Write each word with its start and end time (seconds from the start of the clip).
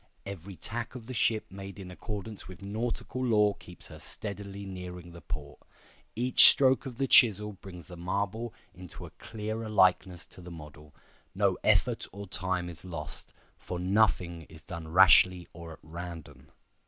Every 0.25 0.55
tack 0.55 0.95
of 0.95 1.05
the 1.05 1.13
ship 1.13 1.45
made 1.51 1.79
in 1.79 1.91
accordance 1.91 2.47
with 2.47 2.63
nautical 2.63 3.23
law 3.23 3.53
keeps 3.53 3.89
her 3.89 3.99
steadily 3.99 4.65
nearing 4.65 5.11
the 5.11 5.21
port. 5.21 5.59
Each 6.15 6.47
stroke 6.49 6.87
of 6.87 6.97
the 6.97 7.05
chisel 7.05 7.53
brings 7.53 7.85
the 7.85 7.97
marble 7.97 8.51
into 8.73 9.05
a 9.05 9.11
clearer 9.11 9.69
likeness 9.69 10.25
to 10.29 10.41
the 10.41 10.49
model. 10.49 10.91
No 11.35 11.55
effort 11.63 12.07
or 12.11 12.25
time 12.25 12.67
is 12.67 12.83
lost; 12.83 13.31
for 13.59 13.77
nothing 13.77 14.47
is 14.49 14.63
done 14.63 14.87
rashly 14.87 15.47
or 15.53 15.73
at 15.73 15.79
random. 15.83 16.47